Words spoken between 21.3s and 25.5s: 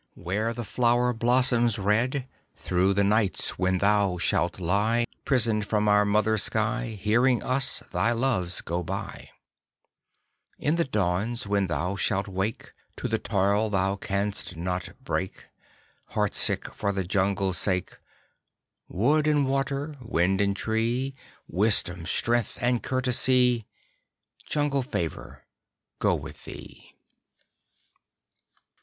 Wisdom, Strength, and Courtesy, Jungle Favor